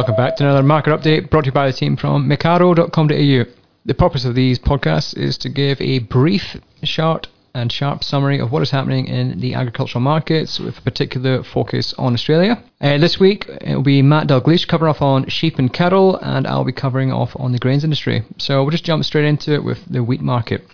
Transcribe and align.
Welcome 0.00 0.16
back 0.16 0.36
to 0.36 0.44
another 0.44 0.62
market 0.62 0.98
update 0.98 1.28
brought 1.28 1.42
to 1.42 1.48
you 1.48 1.52
by 1.52 1.66
the 1.66 1.74
team 1.74 1.94
from 1.94 2.26
Mecardo.com.au. 2.26 3.44
The 3.84 3.94
purpose 3.94 4.24
of 4.24 4.34
these 4.34 4.58
podcasts 4.58 5.14
is 5.14 5.36
to 5.36 5.50
give 5.50 5.78
a 5.78 5.98
brief, 5.98 6.56
short, 6.82 7.28
and 7.52 7.70
sharp 7.70 8.02
summary 8.02 8.38
of 8.38 8.50
what 8.50 8.62
is 8.62 8.70
happening 8.70 9.08
in 9.08 9.40
the 9.40 9.52
agricultural 9.52 10.00
markets 10.00 10.58
with 10.58 10.78
a 10.78 10.80
particular 10.80 11.42
focus 11.42 11.92
on 11.98 12.14
Australia. 12.14 12.64
Uh, 12.80 12.96
this 12.96 13.20
week 13.20 13.44
it 13.60 13.74
will 13.74 13.82
be 13.82 14.00
Matt 14.00 14.28
Dalgleish 14.28 14.66
covering 14.66 14.88
off 14.88 15.02
on 15.02 15.28
sheep 15.28 15.58
and 15.58 15.70
cattle, 15.70 16.16
and 16.22 16.46
I'll 16.46 16.64
be 16.64 16.72
covering 16.72 17.12
off 17.12 17.36
on 17.36 17.52
the 17.52 17.58
grains 17.58 17.84
industry. 17.84 18.22
So 18.38 18.62
we'll 18.62 18.70
just 18.70 18.84
jump 18.84 19.04
straight 19.04 19.26
into 19.26 19.52
it 19.52 19.62
with 19.62 19.84
the 19.84 20.02
wheat 20.02 20.22
market. 20.22 20.66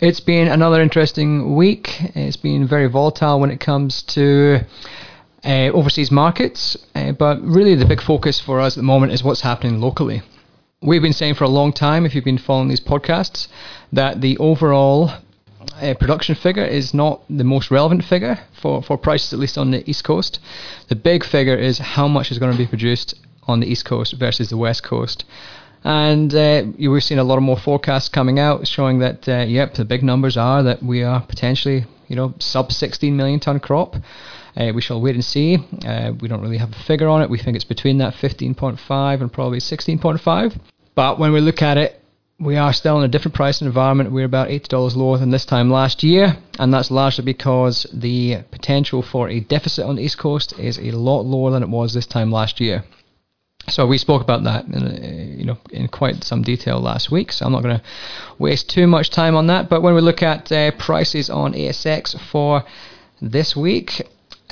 It's 0.00 0.18
been 0.18 0.48
another 0.48 0.82
interesting 0.82 1.54
week. 1.54 2.00
It's 2.16 2.36
been 2.36 2.66
very 2.66 2.88
volatile 2.88 3.38
when 3.38 3.52
it 3.52 3.60
comes 3.60 4.02
to 4.02 4.62
uh, 5.44 5.70
overseas 5.72 6.10
markets, 6.10 6.76
uh, 6.94 7.12
but 7.12 7.40
really 7.42 7.74
the 7.74 7.84
big 7.84 8.00
focus 8.00 8.40
for 8.40 8.60
us 8.60 8.76
at 8.76 8.80
the 8.80 8.82
moment 8.84 9.12
is 9.12 9.22
what's 9.22 9.40
happening 9.40 9.80
locally. 9.80 10.22
We've 10.82 11.02
been 11.02 11.12
saying 11.12 11.34
for 11.34 11.44
a 11.44 11.48
long 11.48 11.72
time, 11.72 12.06
if 12.06 12.14
you've 12.14 12.24
been 12.24 12.38
following 12.38 12.68
these 12.68 12.80
podcasts, 12.80 13.48
that 13.92 14.20
the 14.20 14.38
overall 14.38 15.10
uh, 15.80 15.94
production 15.94 16.34
figure 16.34 16.64
is 16.64 16.94
not 16.94 17.22
the 17.28 17.44
most 17.44 17.70
relevant 17.70 18.04
figure 18.04 18.38
for, 18.60 18.82
for 18.82 18.96
prices, 18.96 19.32
at 19.32 19.38
least 19.38 19.58
on 19.58 19.70
the 19.70 19.88
East 19.88 20.04
Coast. 20.04 20.38
The 20.88 20.96
big 20.96 21.24
figure 21.24 21.56
is 21.56 21.78
how 21.78 22.08
much 22.08 22.30
is 22.30 22.38
going 22.38 22.52
to 22.52 22.58
be 22.58 22.66
produced 22.66 23.14
on 23.46 23.60
the 23.60 23.66
East 23.66 23.84
Coast 23.84 24.14
versus 24.14 24.48
the 24.48 24.56
West 24.56 24.82
Coast. 24.82 25.24
And 25.84 26.34
uh, 26.34 26.64
we've 26.78 27.02
seen 27.02 27.18
a 27.18 27.24
lot 27.24 27.36
of 27.36 27.42
more 27.42 27.56
forecasts 27.58 28.08
coming 28.08 28.38
out 28.38 28.66
showing 28.66 28.98
that, 28.98 29.28
uh, 29.28 29.44
yep, 29.48 29.74
the 29.74 29.84
big 29.84 30.02
numbers 30.02 30.36
are 30.36 30.62
that 30.62 30.82
we 30.82 31.02
are 31.02 31.20
potentially, 31.20 31.86
you 32.10 32.16
know, 32.16 32.34
sub 32.40 32.72
16 32.72 33.16
million 33.16 33.38
ton 33.40 33.60
crop. 33.60 33.94
Uh, 34.56 34.72
we 34.74 34.82
shall 34.82 35.00
wait 35.00 35.14
and 35.14 35.24
see. 35.24 35.58
Uh, 35.86 36.12
we 36.20 36.26
don't 36.26 36.42
really 36.42 36.58
have 36.58 36.72
a 36.72 36.84
figure 36.84 37.08
on 37.08 37.22
it. 37.22 37.30
We 37.30 37.38
think 37.38 37.54
it's 37.54 37.64
between 37.64 37.98
that 37.98 38.14
15.5 38.14 39.20
and 39.20 39.32
probably 39.32 39.60
16.5. 39.60 40.60
But 40.96 41.20
when 41.20 41.32
we 41.32 41.40
look 41.40 41.62
at 41.62 41.78
it, 41.78 42.02
we 42.40 42.56
are 42.56 42.72
still 42.72 42.98
in 42.98 43.04
a 43.04 43.08
different 43.08 43.36
pricing 43.36 43.66
environment. 43.68 44.10
We're 44.10 44.24
about 44.24 44.48
$80 44.48 44.96
lower 44.96 45.18
than 45.18 45.30
this 45.30 45.44
time 45.44 45.70
last 45.70 46.02
year, 46.02 46.36
and 46.58 46.74
that's 46.74 46.90
largely 46.90 47.24
because 47.24 47.86
the 47.92 48.38
potential 48.50 49.02
for 49.02 49.28
a 49.28 49.40
deficit 49.40 49.84
on 49.84 49.96
the 49.96 50.02
East 50.02 50.18
Coast 50.18 50.58
is 50.58 50.78
a 50.78 50.90
lot 50.90 51.20
lower 51.20 51.52
than 51.52 51.62
it 51.62 51.68
was 51.68 51.94
this 51.94 52.06
time 52.06 52.32
last 52.32 52.58
year. 52.58 52.82
So 53.68 53.86
we 53.86 53.98
spoke 53.98 54.22
about 54.22 54.42
that, 54.44 54.64
in, 54.66 54.74
uh, 54.74 55.36
you 55.38 55.44
know, 55.44 55.58
in 55.70 55.88
quite 55.88 56.24
some 56.24 56.42
detail 56.42 56.80
last 56.80 57.10
week. 57.10 57.30
So 57.30 57.46
I'm 57.46 57.52
not 57.52 57.62
going 57.62 57.78
to 57.78 57.84
waste 58.38 58.68
too 58.68 58.86
much 58.86 59.10
time 59.10 59.36
on 59.36 59.46
that. 59.46 59.68
But 59.68 59.82
when 59.82 59.94
we 59.94 60.00
look 60.00 60.22
at 60.22 60.50
uh, 60.50 60.72
prices 60.72 61.30
on 61.30 61.52
ASX 61.52 62.18
for 62.18 62.64
this 63.20 63.54
week, 63.54 64.02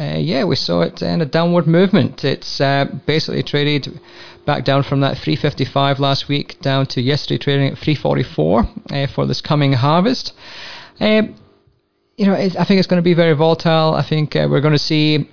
uh, 0.01 0.19
yeah, 0.19 0.45
we 0.45 0.55
saw 0.55 0.83
it 0.83 1.03
in 1.03 1.21
a 1.21 1.27
downward 1.27 1.67
movement. 1.67 2.25
It's 2.25 2.61
uh, 2.61 2.85
basically 3.07 3.43
traded 3.43 4.01
back 4.47 4.65
down 4.65 4.83
from 4.83 5.01
that 5.01 5.19
355 5.19 5.99
last 5.99 6.29
week 6.29 6.61
down 6.61 6.87
to 6.87 7.03
yesterday 7.03 7.39
trading 7.39 7.69
at 7.69 7.79
344 7.79 8.69
uh, 8.91 9.07
for 9.09 9.27
this 9.27 9.41
coming 9.41 9.73
harvest. 9.73 10.33
Um, 11.01 11.35
you 12.17 12.27
know, 12.27 12.35
I 12.35 12.49
think 12.49 12.79
it's 12.79 12.87
going 12.87 13.03
to 13.03 13.05
be 13.05 13.15
very 13.15 13.35
volatile. 13.35 13.95
I 13.95 14.03
think 14.03 14.35
uh, 14.37 14.47
we're 14.51 14.61
going 14.61 14.73
to 14.73 14.79
see 14.79 15.29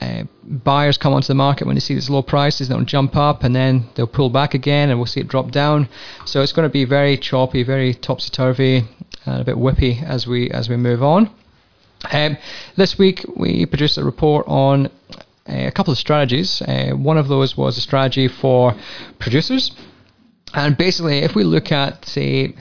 uh, 0.00 0.24
buyers 0.42 0.98
come 0.98 1.12
onto 1.12 1.28
the 1.28 1.34
market 1.34 1.66
when 1.66 1.74
they 1.74 1.80
see 1.80 1.94
these 1.94 2.10
low 2.10 2.22
prices, 2.22 2.68
they'll 2.68 2.82
jump 2.82 3.16
up 3.16 3.42
and 3.44 3.54
then 3.54 3.86
they'll 3.94 4.06
pull 4.06 4.30
back 4.30 4.54
again, 4.54 4.90
and 4.90 4.98
we'll 4.98 5.06
see 5.06 5.20
it 5.20 5.28
drop 5.28 5.50
down. 5.50 5.88
So 6.24 6.42
it's 6.42 6.52
going 6.52 6.68
to 6.68 6.72
be 6.72 6.84
very 6.84 7.16
choppy, 7.16 7.62
very 7.62 7.94
topsy 7.94 8.30
turvy, 8.30 8.84
and 9.24 9.40
a 9.40 9.44
bit 9.44 9.56
whippy 9.56 10.02
as 10.02 10.26
we 10.26 10.50
as 10.50 10.68
we 10.68 10.76
move 10.76 11.02
on. 11.02 11.30
Um, 12.12 12.36
this 12.76 12.98
week 12.98 13.24
we 13.36 13.66
produced 13.66 13.98
a 13.98 14.04
report 14.04 14.46
on 14.46 14.86
uh, 14.86 14.90
a 15.46 15.72
couple 15.72 15.92
of 15.92 15.98
strategies. 15.98 16.62
Uh, 16.62 16.90
one 16.92 17.18
of 17.18 17.28
those 17.28 17.56
was 17.56 17.78
a 17.78 17.80
strategy 17.80 18.28
for 18.28 18.74
producers, 19.18 19.72
and 20.54 20.76
basically, 20.76 21.18
if 21.18 21.34
we 21.34 21.44
look 21.44 21.72
at 21.72 22.04
say 22.06 22.54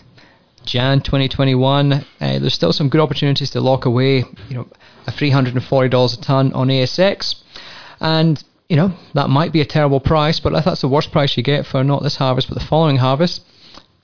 Jan 0.65 1.01
2021, 1.01 1.93
uh, 1.93 2.03
there's 2.19 2.53
still 2.53 2.73
some 2.73 2.89
good 2.89 3.01
opportunities 3.01 3.49
to 3.51 3.61
lock 3.61 3.85
away. 3.85 4.23
You 4.49 4.55
know, 4.55 4.67
a 5.07 5.11
$340 5.11 6.17
a 6.17 6.21
ton 6.21 6.53
on 6.53 6.67
ASX, 6.67 7.35
and 7.99 8.43
you 8.69 8.75
know 8.75 8.93
that 9.13 9.29
might 9.29 9.51
be 9.51 9.61
a 9.61 9.65
terrible 9.65 9.99
price, 9.99 10.39
but 10.39 10.53
if 10.53 10.65
that's 10.65 10.81
the 10.81 10.87
worst 10.87 11.11
price 11.11 11.37
you 11.37 11.43
get 11.43 11.65
for 11.65 11.83
not 11.83 12.01
this 12.01 12.15
harvest 12.15 12.49
but 12.49 12.57
the 12.57 12.65
following 12.65 12.97
harvest, 12.97 13.43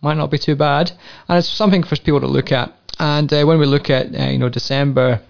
might 0.01 0.17
not 0.17 0.31
be 0.31 0.38
too 0.38 0.55
bad, 0.55 0.91
and 1.27 1.38
it's 1.38 1.47
something 1.47 1.83
for 1.83 1.95
people 1.95 2.19
to 2.19 2.27
look 2.27 2.51
at. 2.51 2.73
And 3.00 3.31
uh, 3.33 3.44
when 3.45 3.59
we 3.59 3.66
look 3.66 3.89
at 3.89 4.13
uh, 4.16 4.29
you 4.29 4.38
know 4.38 4.50
December 4.50 5.21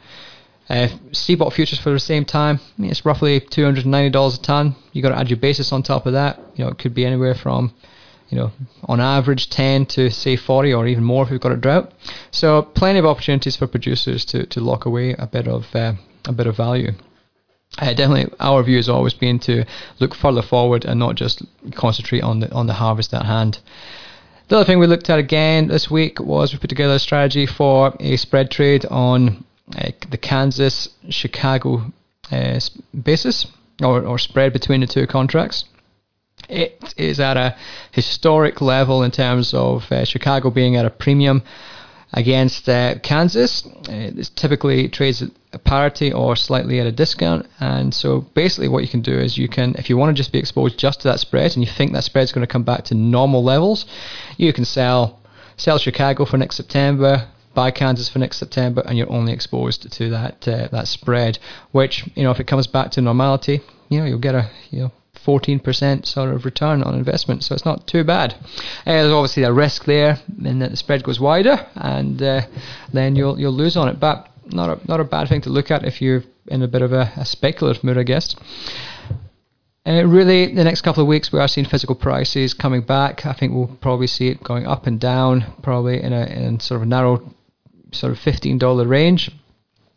uh, 0.70 0.88
CBOT 1.12 1.54
futures 1.54 1.80
for 1.80 1.92
the 1.92 2.00
same 2.00 2.24
time, 2.26 2.60
I 2.78 2.82
mean, 2.82 2.92
it's 2.92 3.06
roughly 3.06 3.42
$290 3.42 4.40
a 4.40 4.42
ton. 4.42 4.76
You've 4.94 5.04
got 5.04 5.10
to 5.10 5.18
add 5.18 5.30
your 5.30 5.38
basis 5.38 5.72
on 5.74 5.84
top 5.84 6.06
of 6.06 6.14
that. 6.14 6.40
You 6.56 6.64
know, 6.64 6.72
it 6.72 6.78
could 6.78 6.94
be 6.94 7.06
anywhere 7.06 7.36
from, 7.36 7.74
you 8.32 8.38
know, 8.38 8.52
on 8.86 9.02
average 9.02 9.50
10 9.50 9.86
to 9.88 10.10
say 10.10 10.38
40 10.38 10.74
or 10.74 10.88
even 10.88 11.04
more 11.04 11.24
if 11.24 11.30
we've 11.30 11.40
got 11.40 11.52
a 11.52 11.58
drought. 11.58 11.92
So 12.32 12.62
plenty 12.62 12.98
of 12.98 13.06
opportunities 13.06 13.58
for 13.58 13.68
producers 13.68 14.24
to, 14.26 14.46
to 14.48 14.62
lock 14.62 14.86
away 14.86 15.14
a 15.20 15.28
bit 15.28 15.48
of 15.48 15.76
uh, 15.76 15.94
a 16.26 16.32
bit 16.32 16.48
of 16.48 16.56
value. 16.56 16.94
Uh, 17.78 17.94
definitely, 17.94 18.34
our 18.40 18.64
view 18.64 18.78
has 18.78 18.90
always 18.90 19.14
been 19.14 19.40
to 19.40 19.66
look 20.00 20.16
further 20.16 20.42
forward 20.42 20.86
and 20.86 21.00
not 21.00 21.16
just 21.16 21.44
concentrate 21.76 22.24
on 22.24 22.40
the 22.40 22.52
on 22.54 22.68
the 22.68 22.74
harvest 22.74 23.14
at 23.14 23.26
hand. 23.26 23.60
The 24.48 24.58
other 24.58 24.66
thing 24.66 24.80
we 24.80 24.88
looked 24.88 25.10
at 25.10 25.20
again 25.20 25.68
this 25.68 25.90
week 25.92 26.20
was 26.20 26.54
we 26.54 26.60
put 26.60 26.70
together 26.70 26.96
a 26.96 27.00
strategy 27.00 27.46
for 27.46 27.94
a 28.00 28.16
spread 28.18 28.50
trade 28.50 28.86
on 28.86 29.44
uh, 29.78 29.92
the 30.10 30.18
Kansas 30.18 30.90
Chicago 31.10 31.92
uh, 32.32 32.60
basis 33.04 33.48
or, 33.82 34.06
or 34.06 34.18
spread 34.18 34.54
between 34.54 34.82
the 34.82 34.88
two 34.88 35.08
contracts. 35.08 35.66
It 36.50 36.94
is 36.98 37.20
at 37.20 37.38
a 37.38 37.56
historic 37.92 38.62
level 38.62 39.04
in 39.04 39.12
terms 39.12 39.54
of 39.54 39.92
uh, 39.92 40.06
Chicago 40.06 40.50
being 40.50 40.76
at 40.76 40.86
a 40.86 40.90
premium 40.90 41.44
against 42.14 42.68
uh, 42.68 42.96
Kansas. 43.00 43.66
Uh, 43.66 44.12
it 44.18 44.32
typically 44.36 44.90
trades 44.90 45.22
at 45.22 45.64
parity 45.64 46.12
or 46.12 46.36
slightly 46.36 46.80
at 46.80 46.88
a 46.88 46.92
discount. 46.92 47.48
And 47.60 47.94
so 47.94 48.22
basically, 48.34 48.68
what 48.68 48.84
you 48.84 48.90
can 48.90 49.02
do 49.02 49.18
is 49.18 49.38
you 49.38 49.48
can, 49.48 49.76
if 49.78 49.90
you 49.90 49.98
want 49.98 50.16
to 50.16 50.20
just 50.20 50.32
be 50.32 50.40
exposed 50.40 50.78
just 50.78 51.02
to 51.02 51.08
that 51.10 51.20
spread 51.20 51.54
and 51.56 51.64
you 51.64 51.72
think 51.72 51.94
that 51.94 52.04
spread 52.04 52.24
is 52.24 52.32
going 52.32 52.46
to 52.46 52.52
come 52.52 52.64
back 52.64 52.84
to 52.86 52.96
normal 52.96 53.44
levels, 53.44 53.86
you 54.38 54.54
can 54.54 54.66
sell 54.66 55.20
sell 55.58 55.78
Chicago 55.78 56.26
for 56.26 56.38
next 56.38 56.56
September. 56.56 57.28
Buy 57.54 57.70
Kansas 57.70 58.08
for 58.08 58.20
next 58.20 58.38
September, 58.38 58.82
and 58.86 58.98
you're 58.98 59.12
only 59.12 59.34
exposed 59.34 59.92
to 59.92 60.10
that 60.10 60.48
uh, 60.48 60.70
that 60.72 60.88
spread. 60.88 61.38
Which 61.72 62.10
you 62.16 62.24
know, 62.24 62.32
if 62.32 62.40
it 62.40 62.48
comes 62.48 62.66
back 62.66 62.92
to 62.92 63.02
normality, 63.02 63.60
you 63.90 64.00
know, 64.00 64.06
you'll 64.06 64.20
get 64.20 64.36
a 64.36 64.50
you 64.70 64.84
know 64.84 64.92
14% 65.16 66.06
sort 66.06 66.34
of 66.34 66.46
return 66.46 66.82
on 66.84 66.96
investment, 66.96 67.44
so 67.44 67.54
it's 67.54 67.66
not 67.66 67.86
too 67.88 68.04
bad. 68.04 68.34
Uh, 68.86 68.94
there's 68.94 69.12
obviously 69.12 69.44
a 69.44 69.54
risk 69.54 69.86
there 69.86 70.20
in 70.44 70.60
that 70.60 70.72
the 70.72 70.78
spread 70.78 71.04
goes 71.04 71.20
wider, 71.20 71.68
and 71.76 72.22
uh, 72.22 72.42
then 72.92 73.16
you'll 73.16 73.40
you'll 73.40 73.52
lose 73.54 73.78
on 73.78 73.88
it. 73.88 74.00
But 74.00 74.28
not 74.48 74.70
a 74.70 74.88
not 74.88 75.00
a 75.00 75.04
bad 75.04 75.28
thing 75.28 75.42
to 75.42 75.50
look 75.50 75.70
at 75.72 75.86
if 75.86 76.02
you're 76.02 76.24
in 76.48 76.62
a 76.62 76.68
bit 76.68 76.82
of 76.82 76.92
a, 76.92 77.12
a 77.18 77.26
speculative 77.26 77.84
mood, 77.84 77.98
I 77.98 78.04
guess. 78.04 78.36
Uh, 79.86 80.06
really, 80.06 80.54
the 80.54 80.64
next 80.64 80.82
couple 80.82 81.02
of 81.02 81.08
weeks 81.08 81.32
we 81.32 81.40
are 81.40 81.48
seeing 81.48 81.66
physical 81.66 81.96
prices 81.96 82.54
coming 82.54 82.82
back. 82.82 83.26
I 83.26 83.34
think 83.34 83.54
we'll 83.54 83.78
probably 83.82 84.08
see 84.08 84.28
it 84.28 84.44
going 84.44 84.68
up 84.68 84.86
and 84.86 85.00
down, 85.00 85.54
probably 85.62 86.02
in 86.02 86.14
a 86.14 86.26
in 86.26 86.60
sort 86.60 86.78
of 86.78 86.84
a 86.84 86.86
narrow, 86.86 87.34
sort 87.92 88.12
of 88.12 88.20
fifteen 88.20 88.58
dollar 88.58 88.88
range. 88.88 89.32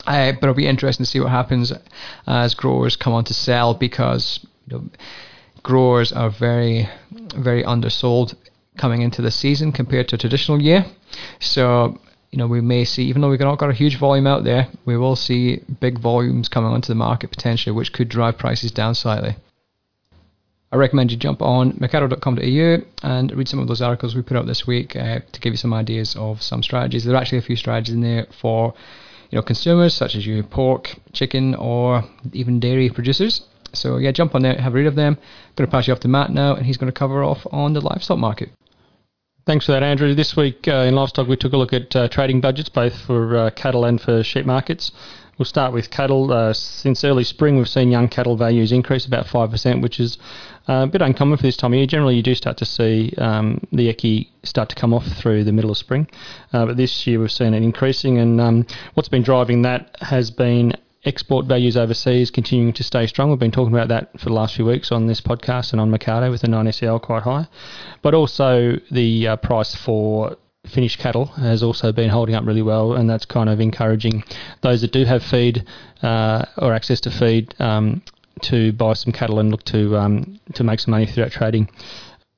Uh, 0.07 0.33
but 0.33 0.43
it'll 0.43 0.55
be 0.55 0.67
interesting 0.67 1.05
to 1.05 1.11
see 1.11 1.21
what 1.21 1.31
happens 1.31 1.73
as 2.27 2.55
growers 2.55 2.95
come 2.95 3.15
on 3.15 3.25
to 3.25 3.33
sell 3.33 3.73
because 3.73 4.47
you 4.67 4.79
know, 4.79 4.85
growers 5.63 6.13
are 6.13 6.31
very, 6.31 6.89
very 7.37 7.65
undersold 7.65 8.35
coming 8.77 9.03
into 9.03 9.23
the 9.23 9.31
season 9.31 9.73
compared 9.73 10.09
to 10.09 10.17
a 10.17 10.19
traditional 10.19 10.61
year. 10.61 10.85
So, 11.41 11.99
you 12.31 12.39
know, 12.39 12.47
we 12.47 12.61
may 12.61 12.85
see, 12.85 13.05
even 13.05 13.23
though 13.23 13.31
we've 13.31 13.41
not 13.41 13.59
got 13.59 13.71
a 13.71 13.75
huge 13.75 13.99
volume 13.99 14.27
out 14.27 14.45
there, 14.45 14.69
we 14.85 14.97
will 14.97 15.17
see 15.17 15.63
big 15.81 15.99
volumes 15.99 16.49
coming 16.49 16.73
onto 16.73 16.89
the 16.89 16.95
market 16.95 17.31
potentially, 17.31 17.75
which 17.75 17.93
could 17.93 18.09
drive 18.09 18.39
prices 18.39 18.73
down 18.73 18.95
slightly. 18.95 19.37
I 20.73 20.77
recommend 20.77 21.13
you 21.13 21.17
jump 21.17 21.41
on 21.41 21.75
mecardo.com.au 21.75 22.85
and 23.09 23.33
read 23.37 23.49
some 23.49 23.61
of 23.61 23.69
those 23.69 23.81
articles 23.81 24.17
we 24.17 24.23
put 24.23 24.37
out 24.37 24.47
this 24.47 24.67
week 24.67 24.97
uh, 24.97 25.21
to 25.31 25.41
give 25.41 25.53
you 25.53 25.57
some 25.57 25.73
ideas 25.73 26.17
of 26.17 26.43
some 26.43 26.65
strategies. 26.65 27.05
There 27.05 27.15
are 27.15 27.21
actually 27.21 27.39
a 27.39 27.43
few 27.43 27.55
strategies 27.55 27.95
in 27.95 28.01
there 28.01 28.27
for 28.41 28.75
you 29.31 29.37
know 29.37 29.43
consumers 29.43 29.95
such 29.95 30.17
as 30.17 30.27
you 30.27 30.43
pork, 30.43 30.97
chicken, 31.13 31.55
or 31.55 32.03
even 32.33 32.59
dairy 32.59 32.91
producers. 32.91 33.43
So 33.77 33.99
yeah, 33.99 34.13
jump 34.13 34.35
on 34.35 34.43
there, 34.43 34.55
have 34.61 34.75
a 34.75 34.77
read 34.77 34.87
of 34.87 34.95
them. 34.95 35.19
I'm 35.21 35.55
going 35.57 35.69
to 35.69 35.71
pass 35.71 35.87
you 35.87 35.93
off 35.93 36.01
to 36.01 36.09
Matt 36.09 36.31
now, 36.31 36.55
and 36.55 36.67
he's 36.67 36.77
going 36.77 36.93
to 36.93 36.99
cover 36.99 37.23
off 37.23 37.47
on 37.53 37.73
the 37.73 37.81
livestock 37.81 38.19
market. 38.19 38.51
Thanks 39.47 39.67
for 39.67 39.73
that, 39.73 39.83
Andrew. 39.83 40.15
This 40.15 40.37
week 40.37 40.67
uh, 40.67 40.87
in 40.89 40.95
livestock, 40.95 41.29
we 41.29 41.37
took 41.37 41.53
a 41.53 41.59
look 41.59 41.75
at 41.75 41.95
uh, 41.95 42.09
trading 42.09 42.41
budgets 42.41 42.71
both 42.71 42.99
for 43.03 43.37
uh, 43.37 43.51
cattle 43.51 43.85
and 43.85 44.01
for 44.01 44.23
sheep 44.23 44.47
markets. 44.47 44.91
We'll 45.37 45.47
start 45.47 45.73
with 45.73 45.91
cattle. 45.91 46.33
Uh, 46.33 46.53
since 46.53 47.05
early 47.05 47.25
spring, 47.25 47.59
we've 47.59 47.69
seen 47.69 47.91
young 47.91 48.09
cattle 48.09 48.37
values 48.37 48.71
increase 48.71 49.05
about 49.05 49.27
5%, 49.27 49.83
which 49.83 49.99
is 49.99 50.17
uh, 50.69 50.85
a 50.85 50.87
bit 50.87 51.03
uncommon 51.03 51.37
for 51.37 51.43
this 51.43 51.57
time 51.57 51.73
of 51.73 51.77
year. 51.77 51.87
Generally, 51.87 52.17
you 52.17 52.23
do 52.23 52.35
start 52.35 52.57
to 52.59 52.65
see 52.65 53.13
um, 53.19 53.61
the 53.73 53.93
EYCI 53.93 54.29
start 54.45 54.69
to 54.69 54.77
come 54.77 54.95
off 54.95 55.07
through 55.07 55.45
the 55.45 55.53
middle 55.53 55.71
of 55.71 55.77
spring. 55.77 56.09
Uh, 56.53 56.67
but 56.67 56.77
this 56.77 57.07
year, 57.07 57.19
we've 57.19 57.33
seen 57.33 57.53
it 57.53 57.63
increasing, 57.63 58.19
and 58.19 58.41
um, 58.41 58.67
what's 58.95 59.09
been 59.09 59.23
driving 59.23 59.63
that 59.63 59.97
has 60.01 60.31
been 60.31 60.73
export 61.05 61.47
values 61.47 61.77
overseas 61.77 62.31
continuing 62.31 62.73
to 62.73 62.83
stay 62.83 63.07
strong. 63.07 63.31
We've 63.31 63.39
been 63.39 63.51
talking 63.51 63.75
about 63.75 63.89
that 63.89 64.19
for 64.19 64.27
the 64.27 64.33
last 64.33 64.57
few 64.57 64.65
weeks 64.65 64.91
on 64.91 65.07
this 65.07 65.21
podcast 65.21 65.73
and 65.73 65.81
on 65.81 65.91
Mecardo 65.91 66.31
with 66.31 66.41
the 66.41 66.49
90CL 66.49 67.03
quite 67.03 67.23
high. 67.23 67.47
But 68.03 68.15
also 68.15 68.79
the 68.91 69.29
uh, 69.29 69.37
price 69.37 69.75
for 69.75 70.37
finished 70.67 70.99
cattle 70.99 71.27
has 71.27 71.63
also 71.63 71.93
been 71.93 72.09
holding 72.09 72.35
up 72.35 72.45
really 72.47 72.63
well, 72.63 72.95
and 72.95 73.09
that's 73.09 73.25
kind 73.25 73.49
of 73.49 73.61
encouraging 73.61 74.25
those 74.63 74.81
that 74.81 74.93
do 74.93 75.05
have 75.05 75.23
feed 75.23 75.65
uh, 76.03 76.45
or 76.59 76.73
access 76.73 77.01
to 77.03 77.11
feed 77.11 77.55
um, 77.61 78.03
to 78.43 78.73
buy 78.73 78.95
some 78.95 79.13
cattle 79.13 79.39
and 79.39 79.51
look 79.51 79.63
to 79.65 79.97
um, 79.97 80.41
to 80.55 80.65
make 80.65 80.81
some 80.81 80.93
money 80.93 81.07
through 81.07 81.25
that 81.25 81.33
trading. 81.33 81.69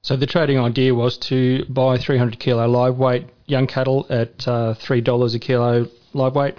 So 0.03 0.17
the 0.17 0.27
trading 0.27 0.59
idea 0.59 0.95
was 0.95 1.19
to 1.19 1.65
buy 1.69 1.99
300 1.99 2.39
kilo 2.39 2.67
live 2.69 2.97
weight 2.97 3.27
young 3.47 3.67
cattle 3.67 4.07
at 4.11 4.47
uh, 4.47 4.75
three 4.75 5.01
dollars 5.01 5.35
a 5.35 5.39
kilo 5.39 5.87
live 6.13 6.35
weight, 6.35 6.59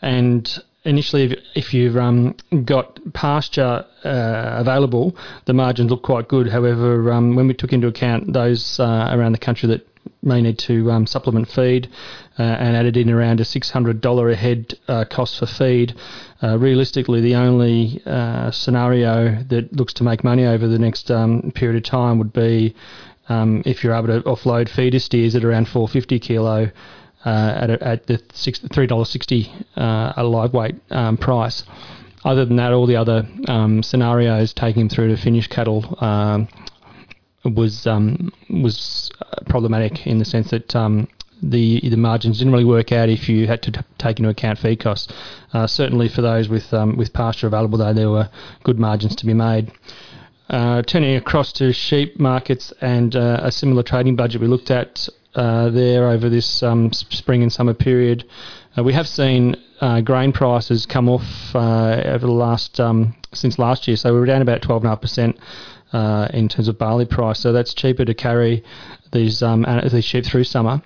and 0.00 0.62
initially, 0.84 1.24
if, 1.24 1.38
if 1.54 1.74
you've 1.74 1.96
um, 1.96 2.36
got 2.64 3.00
pasture 3.12 3.84
uh, 4.04 4.56
available, 4.58 5.16
the 5.46 5.52
margins 5.52 5.90
look 5.90 6.02
quite 6.02 6.28
good. 6.28 6.48
However, 6.48 7.12
um, 7.12 7.34
when 7.34 7.48
we 7.48 7.54
took 7.54 7.72
into 7.72 7.86
account 7.86 8.32
those 8.32 8.78
uh, 8.78 9.10
around 9.12 9.32
the 9.32 9.38
country 9.38 9.68
that 9.68 9.86
may 10.22 10.40
need 10.40 10.58
to 10.58 10.90
um, 10.90 11.06
supplement 11.06 11.48
feed 11.48 11.88
uh, 12.38 12.42
and 12.42 12.76
added 12.76 12.96
in 12.96 13.10
around 13.10 13.40
a 13.40 13.44
$600 13.44 14.32
a 14.32 14.36
head 14.36 14.74
uh, 14.88 15.04
cost 15.10 15.38
for 15.38 15.46
feed. 15.46 15.94
Uh, 16.42 16.58
realistically, 16.58 17.20
the 17.20 17.34
only 17.34 18.02
uh, 18.06 18.50
scenario 18.50 19.42
that 19.44 19.72
looks 19.72 19.92
to 19.94 20.04
make 20.04 20.24
money 20.24 20.44
over 20.44 20.66
the 20.66 20.78
next 20.78 21.10
um, 21.10 21.52
period 21.54 21.76
of 21.76 21.88
time 21.88 22.18
would 22.18 22.32
be 22.32 22.74
um, 23.28 23.62
if 23.64 23.82
you're 23.82 23.94
able 23.94 24.08
to 24.08 24.20
offload 24.22 24.68
feeder 24.68 24.98
steers 24.98 25.34
at 25.34 25.44
around 25.44 25.68
450 25.68 26.18
kilo. 26.18 26.70
Uh, 27.24 27.54
at, 27.56 27.70
a, 27.70 27.82
at 27.82 28.06
the 28.06 28.20
six, 28.34 28.58
$3.60 28.58 29.64
uh, 29.76 30.12
a 30.16 30.22
live 30.22 30.52
weight 30.52 30.74
um, 30.90 31.16
price. 31.16 31.64
Other 32.22 32.44
than 32.44 32.56
that, 32.56 32.72
all 32.72 32.86
the 32.86 32.96
other 32.96 33.26
um, 33.48 33.82
scenarios 33.82 34.52
taking 34.52 34.82
them 34.82 34.88
through 34.90 35.08
to 35.08 35.16
finished 35.16 35.50
cattle 35.50 35.96
um, 36.02 36.48
was 37.44 37.86
um, 37.86 38.32
was 38.50 39.10
problematic 39.48 40.06
in 40.06 40.18
the 40.18 40.24
sense 40.24 40.50
that 40.50 40.74
um, 40.74 41.08
the 41.42 41.80
the 41.88 41.96
margins 41.96 42.38
didn't 42.38 42.52
really 42.52 42.64
work 42.64 42.92
out 42.92 43.08
if 43.08 43.28
you 43.28 43.46
had 43.46 43.62
to 43.62 43.72
t- 43.72 43.80
take 43.98 44.18
into 44.18 44.30
account 44.30 44.58
feed 44.58 44.80
costs. 44.80 45.12
Uh, 45.52 45.66
certainly 45.66 46.08
for 46.08 46.22
those 46.22 46.48
with 46.48 46.72
um, 46.72 46.96
with 46.96 47.12
pasture 47.12 47.46
available, 47.46 47.78
though, 47.78 47.92
there 47.92 48.10
were 48.10 48.28
good 48.62 48.78
margins 48.78 49.14
to 49.16 49.26
be 49.26 49.34
made. 49.34 49.70
Uh, 50.50 50.82
turning 50.82 51.16
across 51.16 51.52
to 51.52 51.72
sheep 51.72 52.20
markets 52.20 52.70
and 52.82 53.16
uh, 53.16 53.40
a 53.42 53.50
similar 53.50 53.82
trading 53.82 54.14
budget 54.14 54.42
we 54.42 54.46
looked 54.46 54.70
at 54.70 55.08
uh, 55.36 55.70
there 55.70 56.10
over 56.10 56.28
this 56.28 56.62
um, 56.62 56.92
spring 56.92 57.42
and 57.42 57.50
summer 57.50 57.72
period. 57.72 58.24
Uh, 58.76 58.82
we 58.82 58.92
have 58.92 59.08
seen 59.08 59.56
uh, 59.80 60.02
grain 60.02 60.32
prices 60.32 60.84
come 60.84 61.08
off 61.08 61.54
over 61.54 62.26
the 62.26 62.32
last 62.32 62.78
um, 62.78 63.14
since 63.32 63.58
last 63.58 63.88
year, 63.88 63.96
so 63.96 64.12
we 64.12 64.20
were 64.20 64.26
down 64.26 64.42
about 64.42 64.60
12.5 64.60 65.00
percent 65.00 65.38
uh, 65.94 66.28
in 66.34 66.48
terms 66.48 66.68
of 66.68 66.78
barley 66.78 67.06
price. 67.06 67.40
So 67.40 67.52
that's 67.52 67.72
cheaper 67.72 68.04
to 68.04 68.14
carry 68.14 68.62
these 69.12 69.42
um, 69.42 69.64
these 69.90 70.04
sheep 70.04 70.26
through 70.26 70.44
summer. 70.44 70.82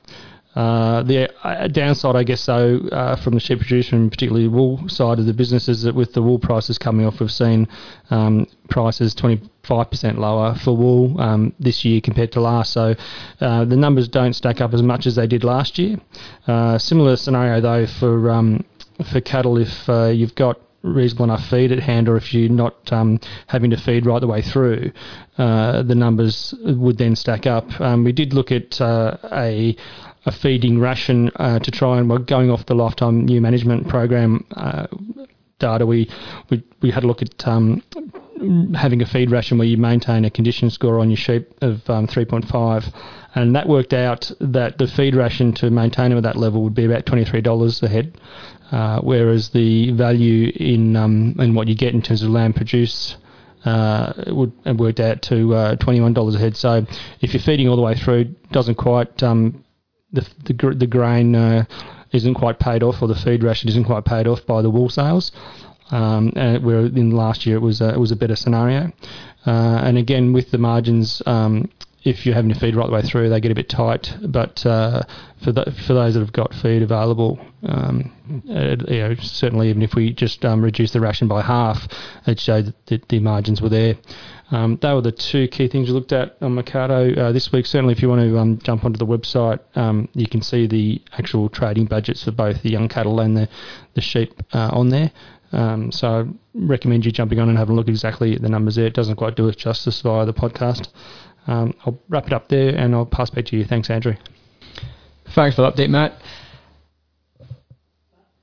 Uh, 0.59 1.05
the 1.05 1.31
uh, 1.47 1.69
downside, 1.69 2.17
I 2.17 2.25
guess, 2.25 2.45
though, 2.45 2.79
uh, 2.91 3.15
from 3.15 3.35
the 3.35 3.41
sheep 3.41 3.61
producer 3.61 3.95
and 3.95 4.11
particularly 4.11 4.49
wool 4.49 4.89
side 4.89 5.21
of 5.21 5.27
the 5.27 5.33
business 5.33 5.69
is 5.69 5.83
that 5.83 5.95
with 5.95 6.15
the 6.15 6.21
wool 6.21 6.41
prices 6.41 6.79
coming 6.79 7.07
off, 7.07 7.21
we've 7.21 7.31
seen 7.31 7.69
um, 8.11 8.45
prices 8.69 9.15
25% 9.15 10.19
lower 10.19 10.57
for 10.57 10.77
wool 10.77 11.21
um, 11.21 11.55
this 11.61 11.85
year 11.85 12.01
compared 12.01 12.33
to 12.33 12.41
last. 12.41 12.73
So 12.73 12.97
uh, 13.41 13.67
the 13.67 13.77
numbers 13.77 14.09
don't 14.09 14.33
stack 14.33 14.61
up 14.61 14.75
as 14.75 14.83
much 14.83 15.07
as 15.07 15.15
they 15.15 15.29
did 15.29 15.45
last 15.45 15.79
year. 15.79 15.97
Uh, 16.49 16.77
similar 16.77 17.15
scenario, 17.15 17.61
though, 17.61 17.87
for 17.87 18.29
um, 18.29 18.65
for 19.13 19.21
cattle 19.21 19.59
if 19.59 19.87
you've 19.87 20.35
got 20.35 20.61
reasonable 20.83 21.25
enough 21.25 21.45
feed 21.49 21.73
at 21.73 21.81
hand, 21.81 22.09
or 22.09 22.17
if 22.17 22.33
you're 22.33 22.49
not 22.49 22.93
um, 22.93 23.21
having 23.47 23.71
to 23.71 23.77
feed 23.77 24.07
right 24.07 24.21
the 24.21 24.27
way 24.27 24.43
through, 24.43 24.93
uh, 25.37 25.83
the 25.83 25.95
numbers 25.95 26.55
would 26.63 26.99
then 26.99 27.17
stack 27.17 27.47
up. 27.47 27.81
Um, 27.81 28.05
we 28.05 28.13
did 28.13 28.33
look 28.33 28.53
at 28.53 28.81
uh, 28.81 29.17
a 29.33 29.77
a 30.27 30.33
feeding 30.33 30.79
ration 30.79 31.31
uh, 31.37 31.59
to 31.61 31.71
try 31.71 31.97
and 31.99 32.11
we're 32.11 32.19
going 32.19 32.51
off 32.51 32.67
the 32.67 32.75
Lifetime 32.75 33.29
Ewe 33.29 33.41
Management 33.41 33.89
program 33.89 34.45
uh, 34.57 34.87
data. 35.59 35.87
We, 35.87 36.11
we 36.51 36.63
we 36.83 36.91
had 36.91 37.05
a 37.05 37.07
look 37.07 37.23
at 37.23 37.47
um, 37.47 37.83
having 38.75 39.03
a 39.03 39.07
feed 39.07 39.31
ration 39.31 39.59
where 39.59 39.67
you 39.67 39.77
maintain 39.77 40.25
a 40.25 40.31
condition 40.31 40.71
score 40.71 41.01
on 41.01 41.11
your 41.11 41.17
sheep 41.17 41.49
of 41.63 41.89
um, 41.89 42.07
3.5, 42.07 42.93
and 43.43 43.55
that 43.55 43.69
worked 43.69 43.93
out 43.93 44.31
that 44.41 44.79
the 44.79 44.87
feed 44.87 45.15
ration 45.15 45.53
to 45.55 45.71
maintain 45.71 46.11
them 46.11 46.19
at 46.19 46.25
that 46.25 46.37
level 46.37 46.63
would 46.63 46.75
be 46.75 46.85
about 46.85 47.05
$23 47.05 47.83
a 47.83 47.89
head. 47.89 48.19
Uh, 48.71 49.01
whereas 49.01 49.49
the 49.51 49.93
value 49.93 50.53
in 50.57 50.95
um, 50.95 51.35
in 51.39 51.55
what 51.55 51.69
you 51.69 51.75
get 51.75 51.95
in 51.95 52.03
terms 52.03 52.23
of 52.23 52.29
lamb 52.29 52.53
produced 52.53 53.17
uh, 53.65 54.13
would 54.27 54.53
worked 54.79 55.01
out 55.01 55.23
to 55.23 55.55
uh, 55.55 55.77
twenty 55.77 56.03
one 56.03 56.13
dollars 56.13 56.35
a 56.35 56.39
head. 56.39 56.55
So 56.55 56.85
if 57.23 57.33
you're 57.33 57.43
feeding 57.43 57.67
all 57.69 57.77
the 57.77 57.83
way 57.83 57.95
through, 57.95 58.25
doesn't 58.53 58.75
quite 58.75 59.23
um, 59.23 59.65
the 60.13 60.29
the, 60.45 60.75
the 60.77 60.87
grain 60.87 61.35
uh, 61.35 61.65
isn't 62.13 62.35
quite 62.35 62.59
paid 62.59 62.83
off, 62.83 63.01
or 63.01 63.09
the 63.09 63.15
feed 63.15 63.43
ration 63.43 63.71
isn't 63.71 63.85
quite 63.85 64.05
paid 64.05 64.27
off 64.27 64.45
by 64.45 64.61
the 64.61 64.71
wool 64.71 64.91
sales. 64.91 65.33
Um, 65.91 66.33
where 66.33 66.81
in 66.81 67.13
last 67.13 67.47
year 67.47 67.57
it 67.57 67.63
was 67.63 67.81
a, 67.81 67.95
it 67.95 67.99
was 67.99 68.13
a 68.13 68.17
better 68.17 68.37
scenario, 68.37 68.93
uh, 69.47 69.81
and 69.83 69.97
again 69.97 70.35
with 70.35 70.51
the 70.51 70.59
margins 70.59 71.23
um, 71.25 71.71
if 72.09 72.25
you're 72.25 72.35
having 72.35 72.53
to 72.53 72.59
feed 72.59 72.75
right 72.75 72.87
the 72.87 72.93
way 72.93 73.03
through, 73.03 73.29
they 73.29 73.41
get 73.41 73.53
a 73.53 73.55
bit 73.55 73.69
tight. 73.69 74.17
But 74.23 74.65
uh, 74.65 75.03
for 75.45 75.53
the, 75.53 75.75
for 75.87 75.93
those 75.95 76.15
that 76.15 76.21
have 76.21 76.33
got 76.33 76.55
feed 76.55 76.83
available, 76.83 77.39
um, 77.65 78.13
you 78.45 78.99
know, 78.99 79.15
certainly 79.21 79.69
even 79.69 79.83
if 79.83 79.95
we 79.95 80.13
just 80.13 80.45
um, 80.45 80.63
reduce 80.63 80.93
the 80.93 81.01
ration 81.01 81.29
by 81.29 81.43
half, 81.43 81.87
it 82.27 82.41
showed 82.41 82.75
that 82.87 83.09
the 83.09 83.21
margins 83.21 83.61
were 83.61 83.69
there. 83.69 83.97
Um, 84.51 84.79
they 84.81 84.95
were 84.95 85.03
the 85.03 85.13
two 85.13 85.47
key 85.49 85.69
things 85.69 85.89
we 85.89 85.95
looked 85.95 86.13
at 86.13 86.37
on 86.41 86.57
Mecardo 86.57 87.17
uh, 87.19 87.33
this 87.33 87.53
week. 87.53 87.67
Certainly, 87.67 87.93
if 87.93 88.01
you 88.01 88.09
want 88.09 88.23
to 88.23 88.39
um, 88.39 88.59
jump 88.63 88.85
onto 88.85 88.97
the 88.97 89.07
website, 89.07 89.61
um, 89.77 90.09
you 90.15 90.27
can 90.27 90.41
see 90.41 90.67
the 90.67 91.03
actual 91.19 91.51
trading 91.51 91.85
budgets 91.85 92.25
for 92.25 92.31
both 92.31 92.63
the 92.63 92.71
young 92.71 92.89
cattle 92.89 93.21
and 93.21 93.37
the 93.37 93.49
the 93.93 94.01
sheep 94.01 94.43
uh, 94.55 94.71
on 94.73 94.89
there. 94.89 95.11
Um, 95.53 95.93
so 95.93 96.09
I 96.09 96.25
recommend 96.55 97.05
you 97.05 97.13
jumping 97.13 97.41
on 97.41 97.49
and 97.49 97.59
having 97.59 97.73
a 97.73 97.77
look 97.77 97.89
exactly 97.89 98.35
at 98.35 98.43
the 98.43 98.49
numbers 98.49 98.77
there. 98.77 98.87
It 98.87 98.95
doesn't 98.95 99.17
quite 99.17 99.37
do 99.37 99.49
it 99.49 99.57
justice 99.57 100.01
via 100.01 100.27
the 100.27 100.35
podcast. 100.35 100.89
Um, 101.49 101.75
I'll 101.85 101.99
wrap 102.09 102.27
it 102.27 102.33
up 102.33 102.49
there 102.49 102.77
and 102.77 102.95
I'll 102.95 103.07
pass 103.07 103.31
back 103.31 103.47
to 103.47 103.57
you. 103.57 103.65
Thanks, 103.65 103.91
Andrew. 103.91 104.15
Thanks 105.35 105.57
for 105.57 105.63
the 105.63 105.73
update, 105.73 105.89
Matt. 105.89 106.21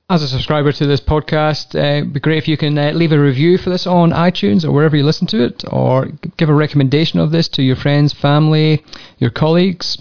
As 0.08 0.22
a 0.22 0.28
subscriber 0.28 0.70
to 0.70 0.86
this 0.86 1.00
podcast, 1.00 1.74
uh, 1.74 1.98
it'd 1.98 2.12
be 2.12 2.20
great 2.20 2.38
if 2.38 2.46
you 2.46 2.56
can 2.56 2.78
uh, 2.78 2.92
leave 2.92 3.10
a 3.10 3.18
review 3.18 3.58
for 3.58 3.70
this 3.70 3.88
on 3.88 4.10
iTunes 4.10 4.64
or 4.64 4.70
wherever 4.70 4.96
you 4.96 5.02
listen 5.02 5.26
to 5.28 5.44
it, 5.44 5.64
or 5.72 6.06
give 6.36 6.48
a 6.48 6.54
recommendation 6.54 7.18
of 7.18 7.32
this 7.32 7.48
to 7.48 7.62
your 7.62 7.74
friends, 7.74 8.12
family, 8.12 8.84
your 9.18 9.30
colleagues. 9.30 9.98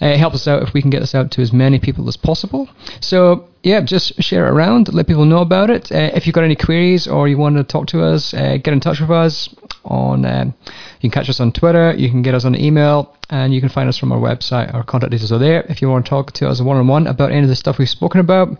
Uh, 0.00 0.16
help 0.16 0.34
us 0.34 0.48
out 0.48 0.62
if 0.62 0.72
we 0.72 0.80
can 0.80 0.90
get 0.90 1.00
this 1.00 1.14
out 1.14 1.30
to 1.32 1.42
as 1.42 1.52
many 1.52 1.78
people 1.78 2.08
as 2.08 2.16
possible. 2.16 2.68
So, 3.00 3.48
yeah, 3.62 3.80
just 3.82 4.22
share 4.22 4.46
it 4.46 4.50
around, 4.50 4.92
let 4.92 5.06
people 5.06 5.26
know 5.26 5.40
about 5.40 5.68
it. 5.70 5.92
Uh, 5.92 6.10
if 6.14 6.26
you've 6.26 6.34
got 6.34 6.44
any 6.44 6.56
queries 6.56 7.06
or 7.06 7.28
you 7.28 7.36
want 7.36 7.56
to 7.56 7.64
talk 7.64 7.86
to 7.88 8.02
us, 8.02 8.32
uh, 8.32 8.56
get 8.56 8.72
in 8.72 8.80
touch 8.80 9.00
with 9.00 9.10
us 9.10 9.54
on. 9.84 10.24
Um, 10.24 10.54
you 11.00 11.10
can 11.10 11.10
catch 11.10 11.28
us 11.28 11.40
on 11.40 11.52
Twitter, 11.52 11.92
you 11.96 12.10
can 12.10 12.22
get 12.22 12.34
us 12.34 12.44
on 12.44 12.54
email, 12.54 13.14
and 13.28 13.52
you 13.52 13.60
can 13.60 13.68
find 13.68 13.88
us 13.88 13.98
from 13.98 14.12
our 14.12 14.18
website. 14.18 14.72
Our 14.74 14.84
contact 14.84 15.12
details 15.12 15.32
are 15.32 15.38
there. 15.38 15.64
If 15.68 15.82
you 15.82 15.88
want 15.88 16.06
to 16.06 16.10
talk 16.10 16.32
to 16.32 16.48
us 16.48 16.60
one 16.60 16.76
on 16.76 16.88
one 16.88 17.06
about 17.06 17.30
any 17.30 17.42
of 17.42 17.48
the 17.48 17.56
stuff 17.56 17.78
we've 17.78 17.88
spoken 17.88 18.20
about 18.20 18.58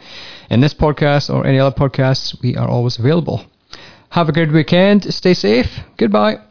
in 0.51 0.61
this 0.61 0.75
podcast 0.75 1.33
or 1.33 1.47
any 1.47 1.59
other 1.59 1.75
podcasts, 1.75 2.41
we 2.43 2.57
are 2.57 2.69
always 2.69 2.99
available. 2.99 3.45
Have 4.11 4.29
a 4.29 4.33
good 4.33 4.53
weekend. 4.53 5.13
Stay 5.15 5.35
safe. 5.35 5.81
Goodbye. 5.97 6.50